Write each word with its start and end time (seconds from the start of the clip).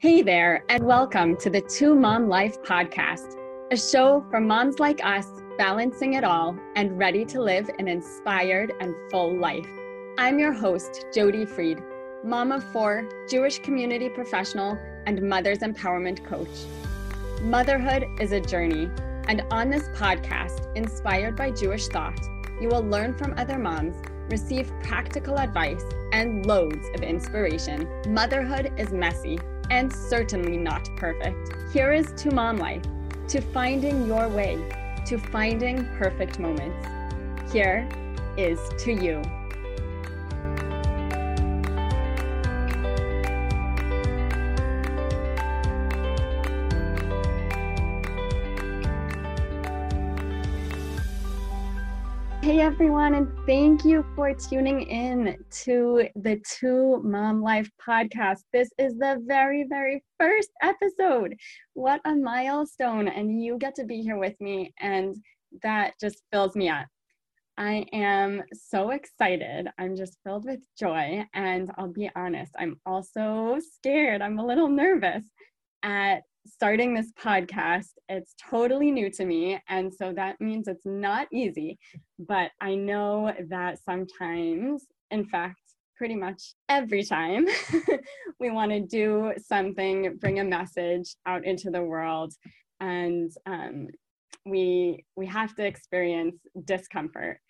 Hey 0.00 0.22
there, 0.22 0.64
and 0.70 0.82
welcome 0.82 1.36
to 1.36 1.50
the 1.50 1.60
Two 1.60 1.94
Mom 1.94 2.26
Life 2.26 2.62
podcast, 2.62 3.36
a 3.70 3.76
show 3.76 4.24
for 4.30 4.40
moms 4.40 4.78
like 4.78 5.04
us 5.04 5.26
balancing 5.58 6.14
it 6.14 6.24
all 6.24 6.56
and 6.74 6.98
ready 6.98 7.22
to 7.26 7.42
live 7.42 7.68
an 7.78 7.86
inspired 7.86 8.72
and 8.80 8.94
full 9.10 9.38
life. 9.38 9.68
I'm 10.16 10.38
your 10.38 10.54
host, 10.54 11.04
Jody 11.12 11.44
Freed, 11.44 11.82
mom 12.24 12.50
of 12.50 12.64
four, 12.72 13.10
Jewish 13.28 13.58
community 13.58 14.08
professional, 14.08 14.78
and 15.04 15.20
mother's 15.20 15.58
empowerment 15.58 16.24
coach. 16.24 16.48
Motherhood 17.42 18.06
is 18.18 18.32
a 18.32 18.40
journey, 18.40 18.88
and 19.28 19.42
on 19.50 19.68
this 19.68 19.90
podcast, 19.90 20.74
inspired 20.76 21.36
by 21.36 21.50
Jewish 21.50 21.88
thought, 21.88 22.18
you 22.58 22.68
will 22.68 22.84
learn 22.84 23.12
from 23.12 23.34
other 23.36 23.58
moms, 23.58 23.96
receive 24.30 24.72
practical 24.82 25.38
advice, 25.38 25.84
and 26.14 26.46
loads 26.46 26.88
of 26.94 27.02
inspiration. 27.02 27.86
Motherhood 28.08 28.72
is 28.78 28.92
messy 28.92 29.38
and 29.70 29.92
certainly 29.92 30.56
not 30.56 30.88
perfect. 30.96 31.72
Here 31.72 31.92
is 31.92 32.12
to 32.18 32.34
mom 32.34 32.58
life, 32.58 32.82
to 33.28 33.40
finding 33.40 34.06
your 34.06 34.28
way, 34.28 34.58
to 35.06 35.18
finding 35.18 35.84
perfect 35.96 36.38
moments. 36.38 36.86
Here 37.52 37.88
is 38.36 38.58
to 38.80 38.92
you. 38.92 39.22
Hey 52.50 52.62
everyone, 52.62 53.14
and 53.14 53.28
thank 53.46 53.84
you 53.84 54.04
for 54.16 54.34
tuning 54.34 54.82
in 54.82 55.36
to 55.62 56.08
the 56.16 56.42
Two 56.44 57.00
Mom 57.04 57.40
Life 57.40 57.70
podcast. 57.80 58.40
This 58.52 58.68
is 58.76 58.98
the 58.98 59.22
very, 59.24 59.66
very 59.68 60.02
first 60.18 60.50
episode. 60.60 61.36
What 61.74 62.00
a 62.04 62.16
milestone! 62.16 63.06
And 63.06 63.40
you 63.40 63.56
get 63.56 63.76
to 63.76 63.84
be 63.84 64.02
here 64.02 64.18
with 64.18 64.34
me, 64.40 64.74
and 64.80 65.14
that 65.62 65.92
just 66.00 66.24
fills 66.32 66.56
me 66.56 66.68
up. 66.68 66.88
I 67.56 67.86
am 67.92 68.42
so 68.52 68.90
excited. 68.90 69.68
I'm 69.78 69.94
just 69.94 70.18
filled 70.24 70.44
with 70.44 70.58
joy. 70.76 71.24
And 71.32 71.70
I'll 71.78 71.92
be 71.92 72.10
honest, 72.16 72.50
I'm 72.58 72.80
also 72.84 73.58
scared. 73.76 74.22
I'm 74.22 74.40
a 74.40 74.44
little 74.44 74.68
nervous 74.68 75.22
at 75.84 76.22
starting 76.46 76.94
this 76.94 77.12
podcast. 77.12 77.90
It's 78.08 78.34
totally 78.50 78.90
new 78.90 79.10
to 79.10 79.24
me. 79.24 79.60
And 79.68 79.92
so 79.92 80.12
that 80.14 80.40
means 80.40 80.68
it's 80.68 80.86
not 80.86 81.28
easy. 81.32 81.78
But 82.18 82.50
I 82.60 82.74
know 82.74 83.32
that 83.48 83.78
sometimes, 83.84 84.86
in 85.10 85.24
fact, 85.24 85.60
pretty 85.96 86.16
much 86.16 86.54
every 86.68 87.04
time 87.04 87.46
we 88.40 88.50
want 88.50 88.70
to 88.72 88.80
do 88.80 89.34
something, 89.36 90.16
bring 90.18 90.40
a 90.40 90.44
message 90.44 91.14
out 91.26 91.44
into 91.44 91.70
the 91.70 91.82
world. 91.82 92.32
And 92.80 93.30
um, 93.46 93.88
we 94.46 95.04
we 95.16 95.26
have 95.26 95.54
to 95.56 95.66
experience 95.66 96.36
discomfort. 96.64 97.40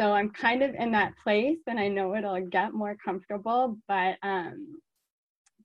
So 0.00 0.12
I'm 0.12 0.30
kind 0.30 0.62
of 0.62 0.74
in 0.74 0.92
that 0.92 1.12
place, 1.22 1.58
and 1.66 1.78
I 1.78 1.88
know 1.88 2.14
it'll 2.14 2.46
get 2.46 2.72
more 2.72 2.96
comfortable, 3.04 3.78
but 3.88 4.16
um, 4.22 4.78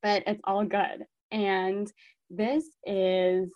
but 0.02 0.24
it's 0.28 0.42
all 0.44 0.66
good. 0.66 1.06
And 1.32 1.92
this 2.30 2.66
is 2.86 3.50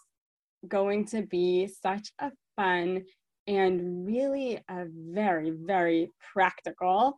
going 0.67 1.05
to 1.07 1.23
be 1.23 1.67
such 1.67 2.11
a 2.19 2.31
fun 2.55 3.03
and 3.47 4.05
really 4.05 4.59
a 4.69 4.85
very, 4.89 5.51
very 5.51 6.09
practical, 6.33 7.17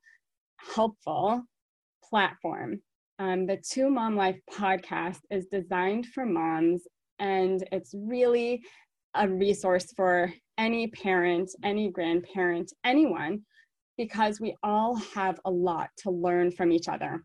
helpful 0.74 1.44
platform. 2.08 2.82
Um, 3.18 3.46
the 3.46 3.58
Two 3.58 3.90
Mom 3.90 4.16
Life 4.16 4.40
podcast 4.52 5.20
is 5.30 5.48
designed 5.48 6.06
for 6.08 6.26
moms, 6.26 6.84
and 7.18 7.68
it's 7.72 7.94
really 7.94 8.62
a 9.16 9.28
resource 9.28 9.92
for 9.96 10.32
any 10.58 10.88
parent, 10.88 11.50
any 11.64 11.90
grandparent, 11.90 12.72
anyone, 12.84 13.42
because 13.98 14.40
we 14.40 14.56
all 14.64 14.96
have 15.16 15.40
a 15.46 15.52
lot 15.52 15.90
to 15.98 16.12
learn 16.12 16.52
from 16.52 16.72
each 16.72 16.88
other. 16.88 17.24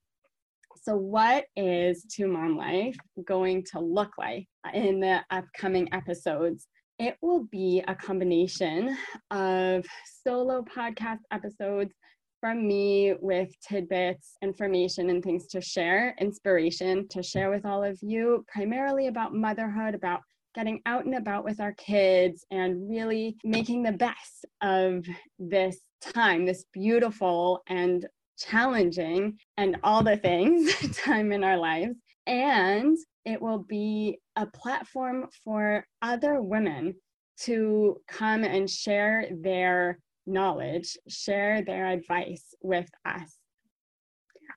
So, 0.84 0.98
what 0.98 1.46
is 1.56 2.04
Two 2.14 2.28
Mom 2.28 2.58
Life 2.58 2.98
going 3.24 3.64
to 3.72 3.80
look 3.80 4.10
like 4.18 4.46
in 4.74 5.00
the 5.00 5.22
upcoming 5.30 5.88
episodes? 5.94 6.66
It 6.98 7.16
will 7.22 7.44
be 7.44 7.82
a 7.88 7.94
combination 7.94 8.94
of 9.30 9.86
solo 10.22 10.62
podcast 10.62 11.20
episodes 11.32 11.94
from 12.38 12.68
me 12.68 13.14
with 13.22 13.48
tidbits, 13.66 14.36
information, 14.42 15.08
and 15.08 15.24
things 15.24 15.46
to 15.52 15.62
share, 15.62 16.14
inspiration 16.20 17.08
to 17.08 17.22
share 17.22 17.48
with 17.48 17.64
all 17.64 17.82
of 17.82 17.98
you, 18.02 18.44
primarily 18.52 19.06
about 19.06 19.34
motherhood, 19.34 19.94
about 19.94 20.20
getting 20.54 20.82
out 20.84 21.06
and 21.06 21.14
about 21.14 21.44
with 21.44 21.60
our 21.60 21.72
kids, 21.72 22.44
and 22.50 22.90
really 22.90 23.38
making 23.42 23.84
the 23.84 23.92
best 23.92 24.44
of 24.60 25.06
this 25.38 25.78
time, 26.02 26.44
this 26.44 26.66
beautiful 26.74 27.62
and 27.68 28.06
challenging 28.38 29.38
and 29.56 29.76
all 29.82 30.02
the 30.02 30.16
things 30.16 30.74
time 30.98 31.32
in 31.32 31.44
our 31.44 31.56
lives. 31.56 31.96
And 32.26 32.96
it 33.24 33.40
will 33.40 33.58
be 33.58 34.18
a 34.36 34.46
platform 34.46 35.28
for 35.44 35.86
other 36.02 36.40
women 36.42 36.94
to 37.40 38.00
come 38.08 38.44
and 38.44 38.68
share 38.68 39.28
their 39.40 39.98
knowledge, 40.26 40.96
share 41.08 41.62
their 41.62 41.86
advice 41.86 42.54
with 42.62 42.88
us. 43.04 43.38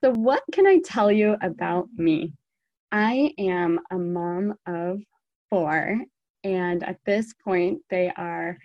So, 0.02 0.12
what 0.12 0.42
can 0.52 0.66
I 0.66 0.78
tell 0.84 1.10
you 1.10 1.36
about 1.42 1.88
me? 1.96 2.32
I 2.92 3.32
am 3.38 3.80
a 3.90 3.98
mom 3.98 4.54
of 4.66 5.02
four, 5.50 5.98
and 6.44 6.84
at 6.84 6.98
this 7.04 7.34
point, 7.44 7.80
they 7.90 8.12
are 8.16 8.58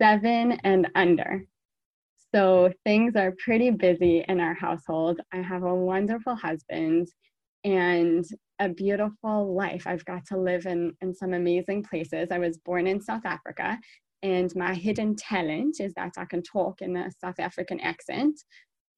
seven 0.00 0.52
and 0.64 0.88
under. 0.94 1.44
So 2.32 2.70
things 2.84 3.16
are 3.16 3.34
pretty 3.44 3.70
busy 3.70 4.24
in 4.28 4.38
our 4.38 4.54
household. 4.54 5.20
I 5.32 5.38
have 5.38 5.64
a 5.64 5.74
wonderful 5.74 6.36
husband 6.36 7.08
and 7.64 8.24
a 8.60 8.68
beautiful 8.68 9.52
life. 9.54 9.84
I've 9.86 10.04
got 10.04 10.26
to 10.26 10.38
live 10.38 10.66
in, 10.66 10.92
in 11.00 11.12
some 11.12 11.34
amazing 11.34 11.82
places. 11.82 12.28
I 12.30 12.38
was 12.38 12.58
born 12.58 12.86
in 12.86 13.00
South 13.00 13.24
Africa, 13.24 13.78
and 14.22 14.54
my 14.54 14.74
hidden 14.74 15.16
talent 15.16 15.80
is 15.80 15.92
that 15.94 16.12
I 16.16 16.24
can 16.24 16.42
talk 16.42 16.82
in 16.82 16.96
a 16.96 17.10
South 17.20 17.40
African 17.40 17.80
accent. 17.80 18.38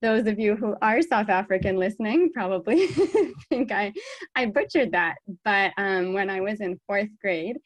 Those 0.03 0.27
of 0.27 0.39
you 0.39 0.57
who 0.57 0.75
are 0.83 1.01
South 1.01 1.31
African 1.31 1.77
listening 1.77 2.33
probably 2.35 2.87
think 3.49 3.73
I, 3.73 3.95
I 4.35 4.47
butchered 4.47 4.93
that. 4.93 5.15
But 5.45 5.73
um, 5.79 6.13
when 6.13 6.29
I 6.29 6.41
was 6.41 6.61
in 6.61 6.79
fourth 6.87 7.09
grade, 7.21 7.57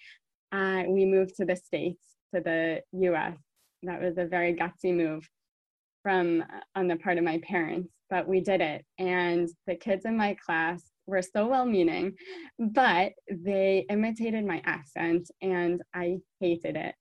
uh, 0.52 0.84
we 0.86 1.06
moved 1.06 1.34
to 1.38 1.44
the 1.44 1.56
States, 1.56 2.04
to 2.34 2.40
the 2.40 2.82
US. 3.08 3.36
That 3.82 4.02
was 4.02 4.18
a 4.18 4.26
very 4.26 4.54
gutsy 4.54 4.94
move 4.94 5.26
from 6.06 6.44
on 6.76 6.86
the 6.86 6.94
part 6.94 7.18
of 7.18 7.24
my 7.24 7.40
parents, 7.42 7.90
but 8.10 8.28
we 8.28 8.40
did 8.40 8.60
it. 8.60 8.84
And 8.96 9.48
the 9.66 9.74
kids 9.74 10.04
in 10.04 10.16
my 10.16 10.36
class 10.46 10.80
were 11.08 11.20
so 11.20 11.48
well 11.48 11.66
meaning, 11.66 12.12
but 12.60 13.10
they 13.28 13.84
imitated 13.90 14.46
my 14.46 14.62
accent 14.64 15.28
and 15.42 15.82
I 15.94 16.18
hated 16.38 16.76
it. 16.76 16.94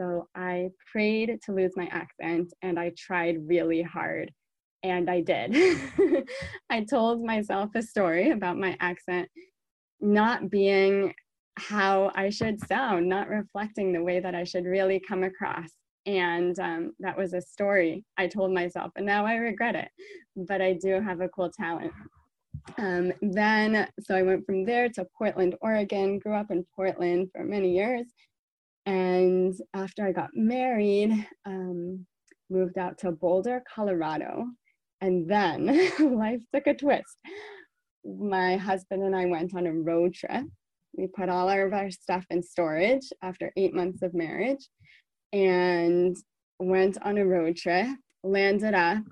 So 0.00 0.28
I 0.34 0.70
prayed 0.90 1.38
to 1.44 1.52
lose 1.52 1.72
my 1.76 1.86
accent 1.92 2.54
and 2.62 2.80
I 2.80 2.92
tried 2.96 3.46
really 3.46 3.82
hard. 3.82 4.32
And 4.82 5.10
I 5.10 5.20
did. 5.20 5.54
I 6.70 6.84
told 6.84 7.22
myself 7.22 7.74
a 7.74 7.82
story 7.82 8.30
about 8.30 8.56
my 8.56 8.74
accent 8.80 9.28
not 10.00 10.48
being 10.48 11.12
how 11.58 12.10
I 12.14 12.30
should 12.30 12.66
sound, 12.66 13.06
not 13.06 13.28
reflecting 13.28 13.92
the 13.92 14.02
way 14.02 14.18
that 14.20 14.34
I 14.34 14.44
should 14.44 14.64
really 14.64 15.02
come 15.06 15.24
across 15.24 15.68
and 16.06 16.58
um, 16.60 16.92
that 17.00 17.18
was 17.18 17.34
a 17.34 17.40
story 17.40 18.04
I 18.16 18.28
told 18.28 18.52
myself, 18.52 18.92
and 18.96 19.04
now 19.04 19.26
I 19.26 19.34
regret 19.34 19.74
it. 19.74 19.88
But 20.36 20.62
I 20.62 20.74
do 20.74 21.00
have 21.00 21.20
a 21.20 21.28
cool 21.28 21.50
talent. 21.50 21.92
Um, 22.78 23.12
then, 23.20 23.88
so 24.00 24.14
I 24.14 24.22
went 24.22 24.46
from 24.46 24.64
there 24.64 24.88
to 24.90 25.06
Portland, 25.18 25.56
Oregon. 25.60 26.18
Grew 26.18 26.34
up 26.34 26.50
in 26.50 26.64
Portland 26.74 27.28
for 27.34 27.44
many 27.44 27.76
years, 27.76 28.06
and 28.86 29.54
after 29.74 30.06
I 30.06 30.12
got 30.12 30.30
married, 30.34 31.26
um, 31.44 32.06
moved 32.50 32.78
out 32.78 32.98
to 32.98 33.10
Boulder, 33.10 33.62
Colorado, 33.72 34.46
and 35.00 35.28
then 35.28 35.90
life 36.16 36.42
took 36.54 36.68
a 36.68 36.74
twist. 36.74 37.16
My 38.04 38.56
husband 38.56 39.02
and 39.02 39.16
I 39.16 39.26
went 39.26 39.54
on 39.56 39.66
a 39.66 39.72
road 39.72 40.14
trip. 40.14 40.44
We 40.96 41.08
put 41.08 41.28
all 41.28 41.48
of 41.48 41.72
our 41.72 41.90
stuff 41.90 42.24
in 42.30 42.42
storage 42.42 43.08
after 43.22 43.52
eight 43.56 43.74
months 43.74 44.02
of 44.02 44.14
marriage 44.14 44.64
and 45.32 46.16
went 46.58 46.98
on 47.02 47.18
a 47.18 47.26
road 47.26 47.56
trip, 47.56 47.86
landed 48.22 48.74
up 48.74 49.02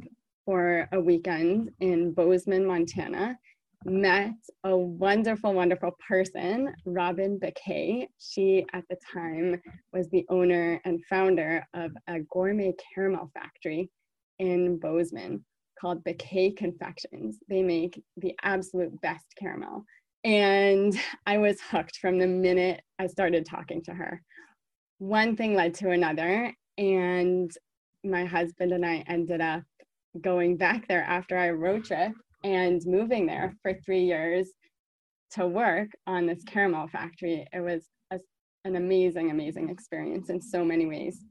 for 0.44 0.88
a 0.92 1.00
weekend 1.00 1.70
in 1.80 2.12
Bozeman, 2.12 2.66
Montana, 2.66 3.36
met 3.84 4.32
a 4.64 4.76
wonderful, 4.76 5.52
wonderful 5.52 5.92
person, 6.06 6.72
Robin 6.86 7.38
Bequet. 7.38 8.08
She, 8.18 8.64
at 8.72 8.84
the 8.88 8.96
time, 9.12 9.60
was 9.92 10.08
the 10.10 10.24
owner 10.28 10.80
and 10.84 11.04
founder 11.08 11.64
of 11.74 11.90
a 12.08 12.20
gourmet 12.30 12.74
caramel 12.94 13.30
factory 13.34 13.90
in 14.38 14.78
Bozeman 14.78 15.44
called 15.80 16.04
Bequet 16.04 16.52
Confections. 16.52 17.38
They 17.48 17.62
make 17.62 18.02
the 18.16 18.34
absolute 18.42 18.98
best 19.02 19.26
caramel. 19.38 19.84
And 20.24 20.98
I 21.26 21.38
was 21.38 21.60
hooked 21.60 21.98
from 21.98 22.18
the 22.18 22.26
minute 22.26 22.80
I 22.98 23.06
started 23.06 23.44
talking 23.44 23.82
to 23.84 23.92
her. 23.92 24.22
One 24.98 25.36
thing 25.36 25.54
led 25.54 25.74
to 25.74 25.90
another, 25.90 26.52
and 26.78 27.50
my 28.04 28.24
husband 28.24 28.72
and 28.72 28.84
I 28.84 29.04
ended 29.08 29.40
up 29.40 29.62
going 30.20 30.56
back 30.56 30.86
there 30.86 31.02
after 31.02 31.36
our 31.36 31.56
road 31.56 31.84
trip 31.84 32.12
and 32.44 32.80
moving 32.86 33.26
there 33.26 33.54
for 33.62 33.74
three 33.84 34.04
years 34.04 34.50
to 35.32 35.46
work 35.46 35.88
on 36.06 36.26
this 36.26 36.44
caramel 36.44 36.86
factory. 36.88 37.46
It 37.52 37.60
was 37.60 37.88
a, 38.12 38.18
an 38.64 38.76
amazing, 38.76 39.30
amazing 39.30 39.70
experience 39.70 40.30
in 40.30 40.40
so 40.40 40.64
many 40.64 40.86
ways. 40.86 41.24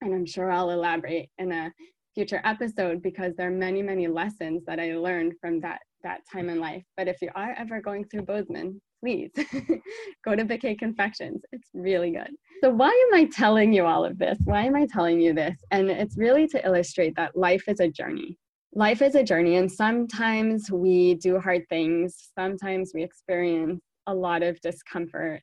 And 0.00 0.14
I'm 0.14 0.26
sure 0.26 0.50
I'll 0.50 0.70
elaborate 0.70 1.28
in 1.38 1.52
a 1.52 1.72
future 2.14 2.40
episode 2.44 3.02
because 3.02 3.34
there 3.36 3.48
are 3.48 3.52
many, 3.52 3.82
many 3.82 4.08
lessons 4.08 4.64
that 4.66 4.80
I 4.80 4.96
learned 4.96 5.34
from 5.40 5.60
that 5.60 5.80
that 6.02 6.20
time 6.32 6.48
in 6.48 6.60
life. 6.60 6.84
But 6.96 7.08
if 7.08 7.20
you 7.20 7.30
are 7.34 7.54
ever 7.58 7.80
going 7.80 8.04
through 8.04 8.22
Bozeman, 8.22 8.80
please 9.00 9.30
go 10.24 10.34
to 10.34 10.44
Bequet 10.44 10.78
Confections. 10.78 11.42
It's 11.52 11.68
really 11.74 12.10
good. 12.10 12.30
So, 12.62 12.70
why 12.70 12.88
am 12.88 13.18
I 13.18 13.28
telling 13.32 13.72
you 13.72 13.84
all 13.86 14.04
of 14.04 14.18
this? 14.18 14.38
Why 14.44 14.64
am 14.64 14.76
I 14.76 14.86
telling 14.86 15.20
you 15.20 15.32
this? 15.32 15.56
And 15.70 15.90
it's 15.90 16.16
really 16.16 16.46
to 16.48 16.64
illustrate 16.64 17.14
that 17.16 17.36
life 17.36 17.64
is 17.68 17.80
a 17.80 17.88
journey. 17.88 18.36
Life 18.74 19.00
is 19.00 19.14
a 19.14 19.22
journey, 19.22 19.56
and 19.56 19.70
sometimes 19.70 20.70
we 20.70 21.14
do 21.14 21.38
hard 21.38 21.62
things, 21.68 22.30
sometimes 22.38 22.92
we 22.94 23.02
experience 23.02 23.80
a 24.06 24.14
lot 24.14 24.42
of 24.42 24.60
discomfort, 24.60 25.40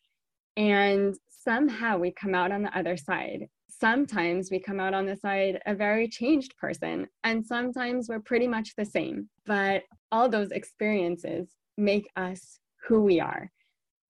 and 0.58 1.16
somehow 1.28 1.98
we 1.98 2.12
come 2.12 2.36
out 2.36 2.52
on 2.52 2.64
the 2.64 2.78
other 2.78 2.98
side. 2.98 3.48
Sometimes 3.68 4.52
we 4.52 4.60
come 4.60 4.80
out 4.80 4.94
on 4.94 5.06
the 5.06 5.18
side 5.18 5.60
a 5.66 5.76
very 5.76 6.08
changed 6.08 6.56
person, 6.58 7.08
and 7.24 7.46
sometimes 7.46 8.10
we're 8.10 8.20
pretty 8.20 8.48
much 8.48 8.76
the 8.78 8.86
same. 8.86 9.28
But 9.46 9.84
all 10.12 10.30
those 10.30 10.52
experiences 10.52 11.50
make 11.78 12.08
us 12.16 12.60
who 12.88 13.02
we 13.02 13.20
are. 13.20 13.50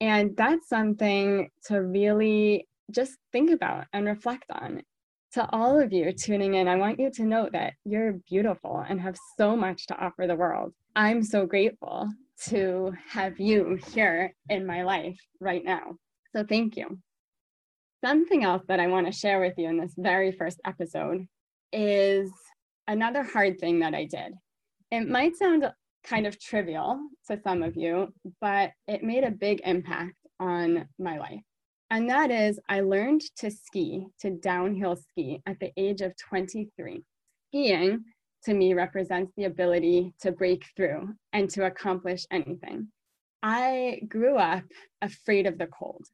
And 0.01 0.35
that's 0.35 0.67
something 0.67 1.49
to 1.67 1.81
really 1.81 2.67
just 2.91 3.13
think 3.31 3.51
about 3.51 3.85
and 3.93 4.05
reflect 4.05 4.45
on. 4.51 4.81
To 5.33 5.49
all 5.51 5.79
of 5.79 5.91
you 5.91 6.13
tuning 6.13 6.53
in, 6.53 6.67
I 6.67 6.75
want 6.75 6.99
you 6.99 7.11
to 7.11 7.23
know 7.25 7.49
that 7.51 7.73
you're 7.83 8.19
beautiful 8.29 8.85
and 8.87 9.01
have 9.01 9.17
so 9.37 9.55
much 9.55 9.87
to 9.87 9.97
offer 9.97 10.27
the 10.27 10.35
world. 10.35 10.71
I'm 10.95 11.23
so 11.23 11.45
grateful 11.45 12.09
to 12.47 12.93
have 13.09 13.39
you 13.39 13.77
here 13.93 14.33
in 14.49 14.65
my 14.65 14.83
life 14.83 15.17
right 15.41 15.63
now. 15.63 15.95
So 16.33 16.45
thank 16.47 16.77
you. 16.77 16.99
Something 18.03 18.43
else 18.43 18.63
that 18.67 18.79
I 18.79 18.87
want 18.87 19.07
to 19.07 19.11
share 19.11 19.41
with 19.41 19.53
you 19.57 19.67
in 19.67 19.77
this 19.77 19.93
very 19.97 20.31
first 20.31 20.61
episode 20.65 21.25
is 21.73 22.31
another 22.87 23.23
hard 23.23 23.59
thing 23.59 23.79
that 23.79 23.93
I 23.93 24.05
did. 24.05 24.33
It 24.91 25.09
might 25.09 25.35
sound 25.35 25.65
kind 26.05 26.27
of 26.27 26.39
trivial 26.39 26.99
to 27.27 27.39
some 27.43 27.63
of 27.63 27.75
you, 27.75 28.13
but 28.39 28.71
it 28.87 29.03
made 29.03 29.23
a 29.23 29.31
big 29.31 29.61
impact 29.65 30.15
on 30.39 30.87
my 30.99 31.17
life. 31.17 31.41
And 31.89 32.09
that 32.09 32.31
is, 32.31 32.59
I 32.69 32.81
learned 32.81 33.21
to 33.37 33.51
ski, 33.51 34.07
to 34.21 34.31
downhill 34.31 34.95
ski 34.95 35.41
at 35.45 35.59
the 35.59 35.71
age 35.77 36.01
of 36.01 36.13
23. 36.17 37.03
Skiing 37.47 38.03
to 38.43 38.53
me 38.53 38.73
represents 38.73 39.31
the 39.37 39.45
ability 39.45 40.13
to 40.21 40.31
break 40.31 40.65
through 40.75 41.13
and 41.33 41.49
to 41.51 41.65
accomplish 41.65 42.25
anything. 42.31 42.87
I 43.43 44.01
grew 44.07 44.37
up 44.37 44.63
afraid 45.01 45.45
of 45.45 45.57
the 45.57 45.67
cold. 45.67 46.05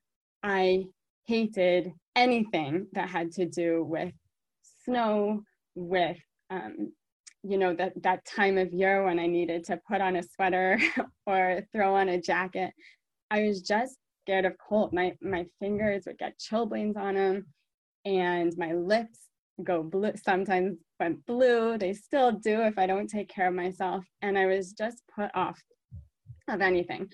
I 0.43 0.85
hated 1.25 1.91
anything 2.15 2.87
that 2.93 3.09
had 3.09 3.31
to 3.33 3.45
do 3.45 3.83
with 3.83 4.13
snow, 4.83 5.43
with 5.75 6.17
um, 6.49 6.91
you 7.43 7.57
know 7.57 7.73
that 7.73 7.93
that 8.03 8.23
time 8.25 8.57
of 8.57 8.71
year 8.71 9.03
when 9.03 9.19
i 9.19 9.25
needed 9.25 9.63
to 9.63 9.79
put 9.87 10.01
on 10.01 10.15
a 10.15 10.23
sweater 10.23 10.79
or 11.25 11.61
throw 11.71 11.95
on 11.95 12.09
a 12.09 12.21
jacket 12.21 12.71
i 13.31 13.41
was 13.43 13.61
just 13.61 13.97
scared 14.21 14.45
of 14.45 14.53
cold. 14.57 14.93
My 14.93 15.13
my 15.21 15.45
fingers 15.59 16.03
would 16.05 16.17
get 16.17 16.39
chilblains 16.39 16.97
on 16.97 17.15
them 17.15 17.45
and 18.05 18.53
my 18.57 18.73
lips 18.73 19.19
go 19.63 19.83
blue 19.83 20.13
sometimes 20.15 20.77
went 20.99 21.25
blue. 21.25 21.77
They 21.77 21.93
still 21.93 22.31
do 22.31 22.61
if 22.61 22.77
i 22.77 22.85
don't 22.85 23.09
take 23.09 23.29
care 23.29 23.47
of 23.47 23.53
myself 23.53 24.05
and 24.21 24.37
i 24.37 24.45
was 24.45 24.73
just 24.73 25.01
put 25.13 25.31
off 25.35 25.59
of 26.47 26.61
anything. 26.61 27.07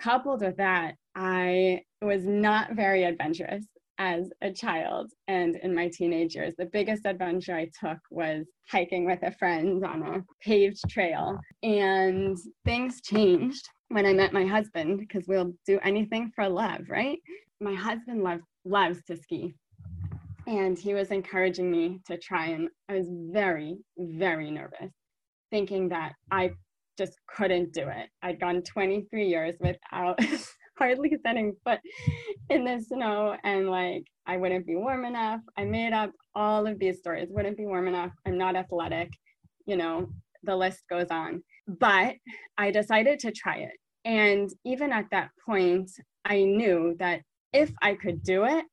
Coupled 0.00 0.42
with 0.42 0.56
that 0.56 0.94
i 1.14 1.82
was 2.02 2.24
not 2.24 2.72
very 2.72 3.04
adventurous 3.04 3.64
as 3.98 4.30
a 4.42 4.52
child 4.52 5.10
and 5.28 5.56
in 5.56 5.74
my 5.74 5.88
teenage 5.88 6.34
years. 6.34 6.54
The 6.58 6.66
biggest 6.66 7.06
adventure 7.06 7.54
I 7.54 7.70
took 7.80 7.98
was 8.10 8.46
hiking 8.70 9.06
with 9.06 9.22
a 9.22 9.32
friend 9.32 9.84
on 9.84 10.02
a 10.02 10.24
paved 10.42 10.80
trail. 10.88 11.38
And 11.62 12.36
things 12.64 13.00
changed 13.00 13.68
when 13.88 14.06
I 14.06 14.12
met 14.12 14.32
my 14.32 14.44
husband 14.44 14.98
because 14.98 15.26
we'll 15.26 15.52
do 15.66 15.78
anything 15.82 16.30
for 16.34 16.48
love, 16.48 16.82
right? 16.88 17.18
My 17.60 17.74
husband 17.74 18.22
loves 18.22 18.42
loves 18.64 19.02
to 19.04 19.16
ski. 19.16 19.54
And 20.46 20.78
he 20.78 20.94
was 20.94 21.10
encouraging 21.10 21.70
me 21.70 22.00
to 22.06 22.18
try 22.18 22.46
and 22.46 22.68
I 22.88 22.94
was 22.94 23.08
very, 23.10 23.78
very 23.98 24.50
nervous, 24.50 24.92
thinking 25.50 25.88
that 25.88 26.12
I 26.30 26.50
just 26.98 27.14
couldn't 27.26 27.72
do 27.72 27.88
it. 27.88 28.08
I'd 28.22 28.40
gone 28.40 28.62
23 28.62 29.26
years 29.26 29.54
without 29.60 30.18
hardly 30.78 31.16
setting 31.24 31.54
foot 31.64 31.80
in 32.50 32.64
the 32.64 32.80
snow 32.80 33.36
and 33.44 33.68
like 33.68 34.04
I 34.26 34.36
wouldn't 34.36 34.66
be 34.66 34.76
warm 34.76 35.04
enough. 35.04 35.40
I 35.56 35.64
made 35.64 35.92
up 35.92 36.10
all 36.34 36.66
of 36.66 36.78
these 36.78 36.98
stories. 36.98 37.28
Wouldn't 37.30 37.56
be 37.56 37.66
warm 37.66 37.88
enough. 37.88 38.10
I'm 38.26 38.38
not 38.38 38.56
athletic. 38.56 39.10
You 39.66 39.76
know, 39.76 40.08
the 40.42 40.56
list 40.56 40.82
goes 40.90 41.08
on. 41.10 41.42
But 41.66 42.16
I 42.58 42.70
decided 42.70 43.20
to 43.20 43.32
try 43.32 43.58
it. 43.58 43.72
And 44.04 44.50
even 44.64 44.92
at 44.92 45.06
that 45.10 45.30
point, 45.44 45.90
I 46.24 46.42
knew 46.42 46.96
that 46.98 47.22
if 47.52 47.72
I 47.82 47.94
could 47.94 48.22
do 48.22 48.44
it, 48.44 48.64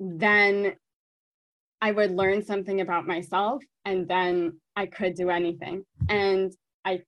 then 0.00 0.74
I 1.80 1.90
would 1.90 2.12
learn 2.12 2.42
something 2.42 2.80
about 2.80 3.06
myself 3.06 3.62
and 3.84 4.08
then 4.08 4.60
I 4.76 4.86
could 4.86 5.14
do 5.14 5.30
anything. 5.30 5.84
And 6.08 6.52
I 6.84 7.00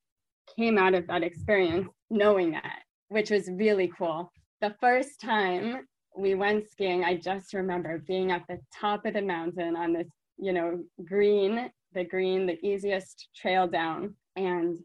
came 0.58 0.76
out 0.76 0.94
of 0.94 1.06
that 1.06 1.22
experience 1.22 1.88
knowing 2.10 2.52
that 2.52 2.82
which 3.08 3.30
was 3.30 3.48
really 3.50 3.90
cool. 3.96 4.32
The 4.60 4.74
first 4.80 5.20
time 5.20 5.86
we 6.16 6.34
went 6.34 6.68
skiing, 6.70 7.04
I 7.04 7.16
just 7.16 7.52
remember 7.52 8.02
being 8.06 8.32
at 8.32 8.44
the 8.48 8.58
top 8.74 9.04
of 9.06 9.14
the 9.14 9.22
mountain 9.22 9.76
on 9.76 9.92
this, 9.92 10.08
you 10.38 10.52
know, 10.52 10.82
green, 11.04 11.70
the 11.92 12.04
green, 12.04 12.46
the 12.46 12.58
easiest 12.66 13.28
trail 13.36 13.66
down, 13.66 14.14
and 14.34 14.78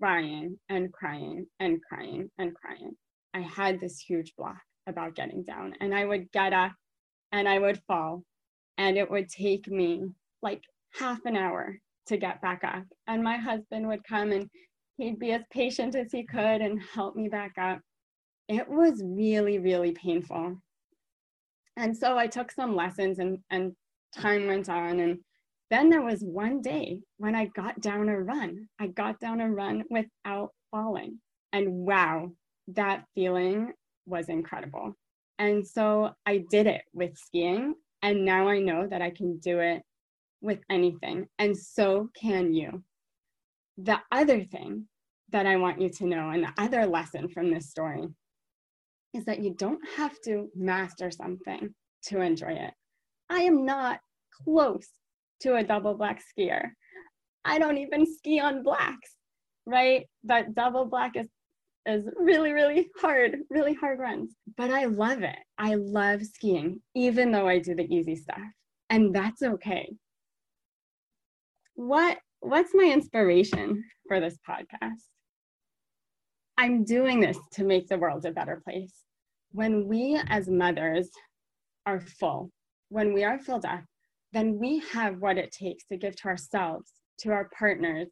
crying 0.00 0.58
and 0.68 0.92
crying 0.92 1.46
and 1.60 1.80
crying 1.82 2.28
and 2.38 2.54
crying. 2.54 2.92
I 3.34 3.40
had 3.40 3.80
this 3.80 3.98
huge 3.98 4.34
block 4.36 4.60
about 4.86 5.14
getting 5.14 5.44
down, 5.44 5.74
and 5.80 5.94
I 5.94 6.04
would 6.04 6.30
get 6.32 6.52
up 6.52 6.72
and 7.30 7.48
I 7.48 7.58
would 7.58 7.80
fall, 7.86 8.24
and 8.76 8.98
it 8.98 9.10
would 9.10 9.28
take 9.28 9.68
me 9.68 10.02
like 10.42 10.62
half 10.94 11.24
an 11.24 11.36
hour 11.36 11.78
to 12.08 12.16
get 12.16 12.42
back 12.42 12.62
up. 12.64 12.84
And 13.06 13.22
my 13.22 13.36
husband 13.36 13.86
would 13.88 14.04
come 14.04 14.32
and 14.32 14.50
he'd 15.02 15.18
be 15.18 15.32
as 15.32 15.42
patient 15.50 15.94
as 15.94 16.12
he 16.12 16.24
could 16.24 16.60
and 16.60 16.80
help 16.80 17.16
me 17.16 17.28
back 17.28 17.58
up. 17.58 17.80
It 18.48 18.68
was 18.68 19.02
really, 19.04 19.58
really 19.58 19.92
painful. 19.92 20.56
And 21.76 21.96
so 21.96 22.16
I 22.16 22.26
took 22.26 22.52
some 22.52 22.76
lessons 22.76 23.18
and, 23.18 23.38
and 23.50 23.72
time 24.16 24.46
went 24.46 24.68
on. 24.68 25.00
And 25.00 25.18
then 25.70 25.90
there 25.90 26.02
was 26.02 26.22
one 26.22 26.60
day 26.60 27.00
when 27.16 27.34
I 27.34 27.46
got 27.46 27.80
down 27.80 28.08
a 28.08 28.20
run. 28.20 28.68
I 28.78 28.88
got 28.88 29.18
down 29.20 29.40
a 29.40 29.50
run 29.50 29.84
without 29.90 30.50
falling. 30.70 31.18
And 31.52 31.70
wow, 31.70 32.30
that 32.68 33.04
feeling 33.14 33.72
was 34.06 34.28
incredible. 34.28 34.94
And 35.38 35.66
so 35.66 36.12
I 36.26 36.44
did 36.50 36.66
it 36.66 36.82
with 36.92 37.16
skiing. 37.16 37.74
And 38.02 38.24
now 38.24 38.48
I 38.48 38.58
know 38.58 38.86
that 38.86 39.02
I 39.02 39.10
can 39.10 39.38
do 39.38 39.60
it 39.60 39.82
with 40.40 40.60
anything. 40.70 41.26
And 41.38 41.56
so 41.56 42.10
can 42.20 42.52
you. 42.52 42.82
The 43.78 43.98
other 44.10 44.44
thing 44.44 44.86
that 45.32 45.46
I 45.46 45.56
want 45.56 45.80
you 45.80 45.88
to 45.88 46.06
know, 46.06 46.30
and 46.30 46.44
the 46.44 46.52
other 46.58 46.86
lesson 46.86 47.28
from 47.28 47.50
this 47.50 47.70
story, 47.70 48.06
is 49.14 49.24
that 49.24 49.40
you 49.40 49.54
don't 49.54 49.80
have 49.96 50.18
to 50.24 50.48
master 50.54 51.10
something 51.10 51.74
to 52.04 52.20
enjoy 52.20 52.52
it. 52.52 52.72
I 53.28 53.40
am 53.40 53.64
not 53.64 54.00
close 54.44 54.88
to 55.40 55.56
a 55.56 55.64
double 55.64 55.94
black 55.94 56.22
skier. 56.22 56.70
I 57.44 57.58
don't 57.58 57.78
even 57.78 58.06
ski 58.06 58.40
on 58.40 58.62
blacks, 58.62 59.16
right? 59.66 60.06
But 60.24 60.54
double 60.54 60.84
black 60.86 61.16
is 61.16 61.28
is 61.84 62.08
really 62.16 62.52
really 62.52 62.88
hard, 63.00 63.38
really 63.50 63.74
hard 63.74 63.98
runs. 63.98 64.34
But 64.56 64.70
I 64.70 64.84
love 64.84 65.22
it. 65.22 65.38
I 65.58 65.74
love 65.74 66.24
skiing 66.24 66.80
even 66.94 67.32
though 67.32 67.48
I 67.48 67.58
do 67.58 67.74
the 67.74 67.92
easy 67.92 68.16
stuff. 68.16 68.38
And 68.90 69.14
that's 69.14 69.42
okay. 69.42 69.92
What 71.74 72.18
what's 72.40 72.72
my 72.74 72.84
inspiration 72.84 73.84
for 74.06 74.20
this 74.20 74.38
podcast? 74.48 75.11
I'm 76.62 76.84
doing 76.84 77.18
this 77.18 77.38
to 77.54 77.64
make 77.64 77.88
the 77.88 77.98
world 77.98 78.24
a 78.24 78.30
better 78.30 78.62
place. 78.62 78.94
When 79.50 79.88
we 79.88 80.20
as 80.28 80.46
mothers 80.48 81.10
are 81.86 81.98
full, 81.98 82.52
when 82.88 83.12
we 83.12 83.24
are 83.24 83.36
filled 83.36 83.64
up, 83.64 83.82
then 84.32 84.60
we 84.60 84.80
have 84.92 85.18
what 85.18 85.38
it 85.38 85.50
takes 85.50 85.84
to 85.86 85.96
give 85.96 86.14
to 86.20 86.28
ourselves, 86.28 86.92
to 87.18 87.32
our 87.32 87.50
partners, 87.58 88.06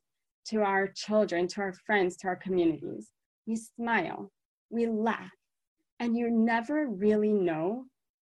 to 0.47 0.63
our 0.63 0.89
children, 0.89 1.47
to 1.47 1.61
our 1.61 1.73
friends, 1.87 2.17
to 2.17 2.27
our 2.27 2.35
communities. 2.35 3.11
We 3.47 3.55
smile, 3.55 4.33
we 4.69 4.89
laugh, 4.89 5.31
and 6.01 6.19
you 6.19 6.29
never 6.29 6.89
really 6.89 7.33
know 7.33 7.85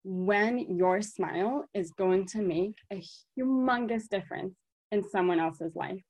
when 0.05 0.77
your 0.77 1.01
smile 1.01 1.65
is 1.73 1.91
going 1.91 2.27
to 2.27 2.41
make 2.41 2.77
a 2.89 3.03
humongous 3.37 4.07
difference 4.07 4.55
in 4.93 5.03
someone 5.09 5.41
else's 5.41 5.75
life. 5.75 6.05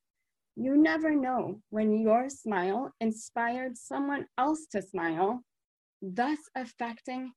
You 0.58 0.78
never 0.78 1.14
know 1.14 1.60
when 1.70 2.00
your 2.00 2.30
smile 2.30 2.94
inspired 3.02 3.78
someone 3.78 4.26
else 4.38 4.66
to 4.72 4.82
smile, 4.82 5.42
thus 6.02 6.40
affecting 6.56 7.34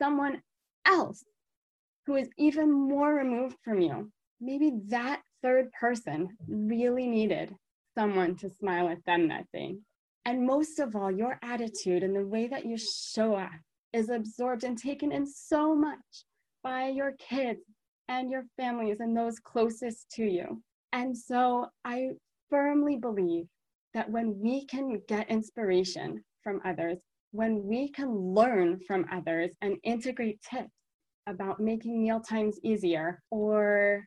someone 0.00 0.40
else 0.86 1.22
who 2.06 2.16
is 2.16 2.30
even 2.38 2.72
more 2.72 3.14
removed 3.14 3.56
from 3.62 3.80
you. 3.80 4.10
Maybe 4.40 4.72
that 4.88 5.20
third 5.42 5.70
person 5.78 6.28
really 6.48 7.06
needed 7.06 7.54
someone 7.94 8.34
to 8.36 8.48
smile 8.48 8.88
at 8.88 9.04
them 9.04 9.28
that 9.28 9.44
day. 9.52 9.76
And 10.24 10.46
most 10.46 10.78
of 10.78 10.96
all, 10.96 11.10
your 11.10 11.38
attitude 11.42 12.02
and 12.02 12.16
the 12.16 12.26
way 12.26 12.46
that 12.48 12.64
you 12.64 12.78
show 12.78 13.34
up 13.34 13.50
is 13.92 14.08
absorbed 14.08 14.64
and 14.64 14.78
taken 14.78 15.12
in 15.12 15.26
so 15.26 15.74
much 15.74 16.24
by 16.62 16.88
your 16.88 17.12
kids 17.18 17.60
and 18.08 18.30
your 18.30 18.44
families 18.56 19.00
and 19.00 19.16
those 19.16 19.38
closest 19.38 20.10
to 20.12 20.24
you. 20.24 20.62
And 20.92 21.16
so 21.16 21.66
I 21.84 22.10
firmly 22.50 22.96
believe 22.96 23.46
that 23.94 24.10
when 24.10 24.38
we 24.38 24.66
can 24.66 25.00
get 25.08 25.30
inspiration 25.30 26.22
from 26.42 26.60
others, 26.64 26.98
when 27.32 27.64
we 27.64 27.90
can 27.90 28.14
learn 28.14 28.80
from 28.86 29.04
others 29.12 29.50
and 29.60 29.76
integrate 29.84 30.40
tips 30.42 30.70
about 31.26 31.60
making 31.60 32.02
meal 32.02 32.20
times 32.20 32.58
easier 32.62 33.22
or 33.30 34.04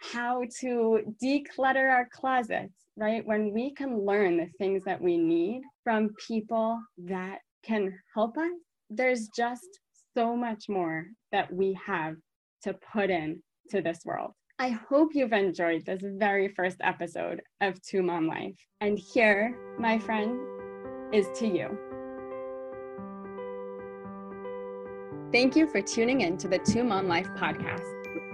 how 0.00 0.42
to 0.60 1.00
declutter 1.22 1.90
our 1.90 2.08
closets, 2.12 2.74
right? 2.96 3.26
When 3.26 3.52
we 3.52 3.72
can 3.74 4.04
learn 4.04 4.36
the 4.36 4.48
things 4.58 4.82
that 4.84 5.00
we 5.00 5.16
need 5.16 5.62
from 5.82 6.10
people 6.26 6.78
that 6.98 7.38
can 7.64 7.92
help 8.14 8.36
us, 8.36 8.52
there's 8.90 9.28
just 9.34 9.66
so 10.16 10.36
much 10.36 10.68
more 10.68 11.06
that 11.32 11.52
we 11.52 11.78
have 11.84 12.14
to 12.64 12.74
put 12.92 13.10
in 13.10 13.42
to 13.70 13.80
this 13.80 14.00
world. 14.04 14.32
I 14.60 14.70
hope 14.70 15.14
you've 15.14 15.32
enjoyed 15.32 15.86
this 15.86 16.00
very 16.02 16.48
first 16.48 16.78
episode 16.80 17.42
of 17.60 17.80
Two 17.80 18.02
Mom 18.02 18.26
Life. 18.26 18.56
And 18.80 18.98
here, 18.98 19.56
my 19.78 20.00
friend, 20.00 20.36
is 21.14 21.28
to 21.36 21.46
you. 21.46 21.78
Thank 25.30 25.54
you 25.54 25.68
for 25.68 25.80
tuning 25.80 26.22
in 26.22 26.36
to 26.38 26.48
the 26.48 26.58
Two 26.58 26.82
Mom 26.82 27.06
Life 27.06 27.28
podcast. 27.36 27.84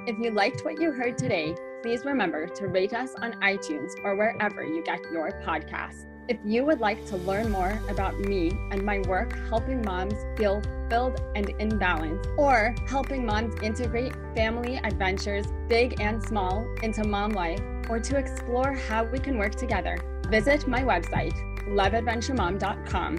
If 0.07 0.19
you 0.19 0.31
liked 0.31 0.65
what 0.65 0.81
you 0.81 0.93
heard 0.93 1.19
today, 1.19 1.55
please 1.83 2.07
remember 2.07 2.47
to 2.47 2.69
rate 2.69 2.95
us 2.95 3.15
on 3.21 3.33
iTunes 3.43 3.91
or 4.03 4.17
wherever 4.17 4.65
you 4.65 4.83
get 4.83 5.01
your 5.13 5.31
podcasts. 5.45 6.14
If 6.27 6.39
you 6.43 6.65
would 6.65 6.81
like 6.81 7.05
to 7.07 7.19
learn 7.19 7.51
more 7.51 7.79
about 7.91 8.19
me 8.19 8.51
and 8.71 8.83
my 8.83 9.01
work 9.01 9.37
helping 9.51 9.83
moms 9.83 10.15
feel 10.39 10.63
filled 10.89 11.21
and 11.37 11.51
in 11.59 11.77
balance, 11.77 12.27
or 12.39 12.75
helping 12.87 13.27
moms 13.27 13.55
integrate 13.63 14.15
family 14.35 14.81
adventures, 14.83 15.47
big 15.69 16.01
and 16.01 16.23
small, 16.25 16.67
into 16.83 17.05
mom 17.05 17.33
life, 17.33 17.61
or 17.91 18.01
to 18.01 18.17
explore 18.17 18.73
how 18.73 19.05
we 19.05 19.19
can 19.19 19.37
work 19.37 19.55
together, 19.55 19.99
visit 20.31 20.67
my 20.67 20.83
website, 20.83 21.35
loveadventuremom.com, 21.69 23.19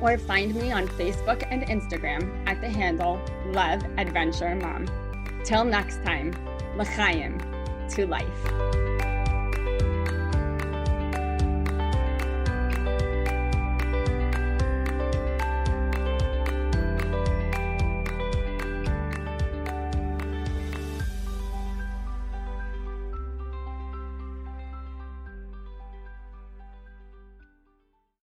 or 0.00 0.18
find 0.18 0.56
me 0.56 0.72
on 0.72 0.88
Facebook 0.88 1.46
and 1.52 1.62
Instagram 1.68 2.48
at 2.48 2.60
the 2.60 2.68
handle 2.68 3.20
Love 3.46 3.80
Adventure 3.96 4.56
Mom. 4.56 4.88
Till 5.44 5.64
next 5.64 6.02
time, 6.02 6.32
l'chaim, 6.76 7.38
to 7.90 8.06
life. 8.06 8.83